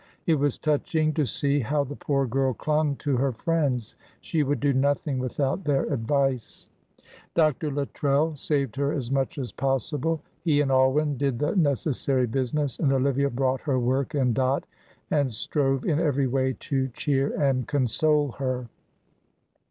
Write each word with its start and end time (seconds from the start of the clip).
It 0.25 0.33
was 0.33 0.57
touching 0.57 1.13
to 1.13 1.27
see 1.27 1.59
how 1.59 1.83
the 1.83 1.95
poor 1.95 2.25
girl 2.25 2.55
clung 2.55 2.95
to 2.95 3.17
her 3.17 3.31
friends; 3.31 3.93
she 4.19 4.41
would 4.41 4.59
do 4.59 4.73
nothing 4.73 5.19
without 5.19 5.63
their 5.63 5.83
advice. 5.93 6.67
Dr. 7.35 7.69
Luttrell 7.69 8.35
saved 8.35 8.77
her 8.77 8.91
as 8.91 9.11
much 9.11 9.37
as 9.37 9.51
possible. 9.51 10.19
He 10.41 10.59
and 10.61 10.71
Alwyn 10.71 11.17
did 11.17 11.37
the 11.37 11.55
necessary 11.55 12.25
business, 12.25 12.79
and 12.79 12.91
Olivia 12.91 13.29
brought 13.29 13.61
her 13.61 13.77
work 13.79 14.15
and 14.15 14.33
Dot, 14.33 14.63
and 15.11 15.31
strove 15.31 15.85
in 15.85 15.99
every 15.99 16.25
way 16.25 16.57
to 16.61 16.87
cheer 16.95 17.39
and 17.39 17.67
console 17.67 18.31
her. 18.39 18.69